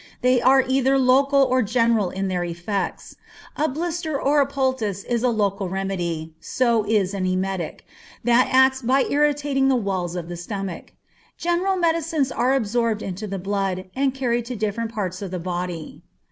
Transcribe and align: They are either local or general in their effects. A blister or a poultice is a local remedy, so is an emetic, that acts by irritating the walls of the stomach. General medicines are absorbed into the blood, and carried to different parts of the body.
They 0.21 0.41
are 0.41 0.63
either 0.67 0.97
local 0.97 1.43
or 1.43 1.61
general 1.61 2.09
in 2.09 2.27
their 2.27 2.43
effects. 2.43 3.17
A 3.55 3.67
blister 3.69 4.19
or 4.19 4.41
a 4.41 4.47
poultice 4.47 5.03
is 5.03 5.21
a 5.21 5.29
local 5.29 5.69
remedy, 5.69 6.33
so 6.39 6.83
is 6.85 7.13
an 7.13 7.27
emetic, 7.27 7.85
that 8.23 8.47
acts 8.51 8.81
by 8.81 9.03
irritating 9.03 9.67
the 9.67 9.75
walls 9.75 10.15
of 10.15 10.27
the 10.27 10.37
stomach. 10.37 10.93
General 11.37 11.75
medicines 11.77 12.31
are 12.31 12.53
absorbed 12.55 13.03
into 13.03 13.27
the 13.27 13.37
blood, 13.37 13.91
and 13.95 14.15
carried 14.15 14.45
to 14.45 14.55
different 14.55 14.91
parts 14.91 15.21
of 15.21 15.29
the 15.29 15.37
body. 15.37 16.01